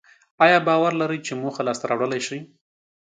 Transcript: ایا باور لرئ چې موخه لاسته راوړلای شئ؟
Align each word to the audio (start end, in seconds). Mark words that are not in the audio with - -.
ایا 0.45 0.57
باور 0.67 0.91
لرئ 1.01 1.19
چې 1.25 1.33
موخه 1.41 1.61
لاسته 1.67 1.85
راوړلای 1.89 2.21
شئ؟ 2.27 2.39